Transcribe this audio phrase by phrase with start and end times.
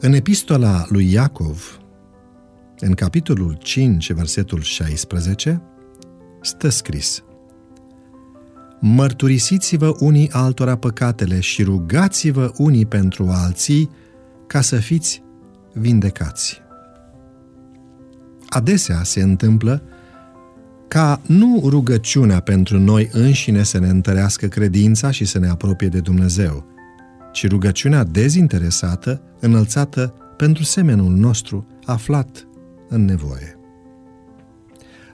[0.00, 1.78] În epistola lui Iacov,
[2.78, 5.62] în capitolul 5, versetul 16,
[6.40, 7.22] stă scris
[8.80, 13.90] Mărturisiți-vă unii altora păcatele și rugați-vă unii pentru alții
[14.46, 15.22] ca să fiți
[15.72, 16.62] vindecați.
[18.48, 19.82] Adesea se întâmplă
[20.88, 26.00] ca nu rugăciunea pentru noi înșine să ne întărească credința și să ne apropie de
[26.00, 26.75] Dumnezeu,
[27.36, 32.48] ci rugăciunea dezinteresată, înălțată pentru semenul nostru aflat
[32.88, 33.58] în nevoie.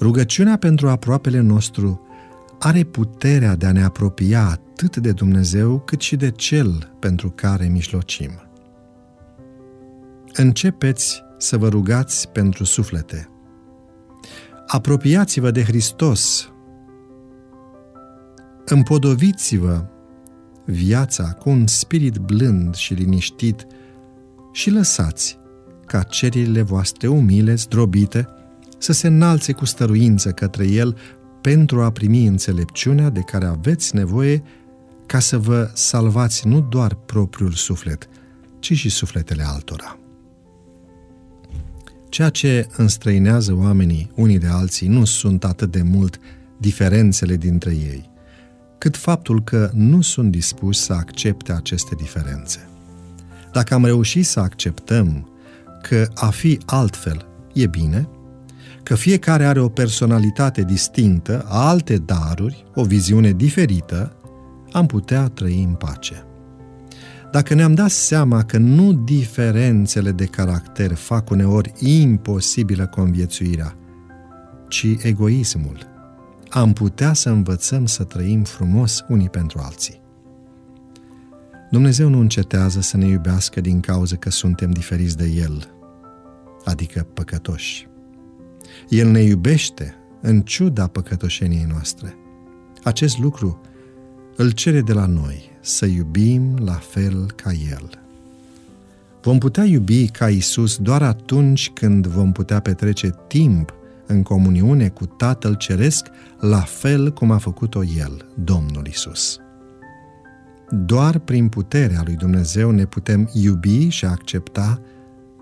[0.00, 2.06] Rugăciunea pentru aproapele nostru
[2.58, 7.66] are puterea de a ne apropia atât de Dumnezeu cât și de Cel pentru care
[7.66, 8.30] mijlocim.
[10.32, 13.28] Începeți să vă rugați pentru suflete.
[14.66, 16.52] Apropiați-vă de Hristos.
[18.64, 19.86] Împodoviți-vă
[20.70, 23.66] viața cu un spirit blând și liniștit
[24.52, 25.38] și lăsați
[25.86, 28.28] ca cererile voastre umile, zdrobite,
[28.78, 30.96] să se înalțe cu stăruință către El
[31.40, 34.42] pentru a primi înțelepciunea de care aveți nevoie
[35.06, 38.08] ca să vă salvați nu doar propriul suflet,
[38.58, 39.98] ci și sufletele altora.
[42.08, 46.18] Ceea ce înstrăinează oamenii unii de alții nu sunt atât de mult
[46.58, 48.10] diferențele dintre ei,
[48.78, 52.68] cât faptul că nu sunt dispuși să accepte aceste diferențe.
[53.52, 55.28] Dacă am reușit să acceptăm
[55.82, 58.08] că a fi altfel e bine,
[58.82, 64.12] că fiecare are o personalitate distinctă, alte daruri, o viziune diferită,
[64.72, 66.22] am putea trăi în pace.
[67.32, 73.76] Dacă ne-am dat seama că nu diferențele de caracter fac uneori imposibilă conviețuirea,
[74.68, 75.78] ci egoismul,
[76.50, 80.00] am putea să învățăm să trăim frumos unii pentru alții.
[81.70, 85.68] Dumnezeu nu încetează să ne iubească din cauza că suntem diferiți de El,
[86.64, 87.88] adică păcătoși.
[88.88, 92.16] El ne iubește în ciuda păcătoșeniei noastre.
[92.82, 93.60] Acest lucru
[94.36, 97.90] îl cere de la noi, să iubim la fel ca El.
[99.22, 103.74] Vom putea iubi ca Isus doar atunci când vom putea petrece timp
[104.08, 106.06] în comuniune cu Tatăl Ceresc,
[106.40, 109.40] la fel cum a făcut-o El, Domnul Isus.
[110.70, 114.80] Doar prin puterea lui Dumnezeu ne putem iubi și accepta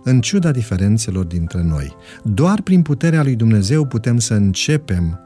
[0.03, 1.97] în ciuda diferențelor dintre noi.
[2.25, 5.21] Doar prin puterea lui Dumnezeu putem să începem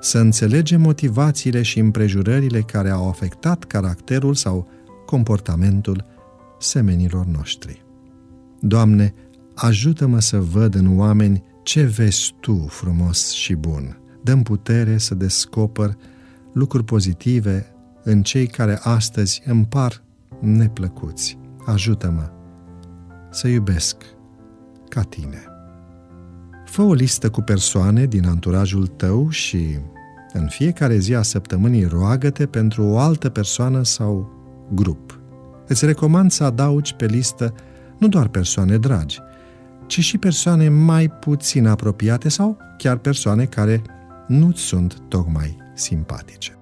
[0.00, 4.68] să înțelegem motivațiile și împrejurările care au afectat caracterul sau
[5.06, 6.04] comportamentul
[6.58, 7.84] semenilor noștri.
[8.60, 9.14] Doamne,
[9.54, 13.98] ajută-mă să văd în oameni ce vezi Tu frumos și bun.
[14.22, 15.96] Dăm putere să descoper
[16.52, 20.02] lucruri pozitive în cei care astăzi îmi par
[20.40, 21.38] neplăcuți.
[21.64, 22.30] Ajută-mă
[23.30, 23.96] să iubesc
[24.88, 25.44] ca tine.
[26.64, 29.78] Fă o listă cu persoane din anturajul tău și
[30.32, 34.30] în fiecare zi a săptămânii roagă-te pentru o altă persoană sau
[34.74, 35.20] grup.
[35.66, 37.54] Îți recomand să adaugi pe listă
[37.98, 39.20] nu doar persoane dragi,
[39.86, 43.82] ci și persoane mai puțin apropiate sau chiar persoane care
[44.26, 46.55] nu-ți sunt tocmai simpatice.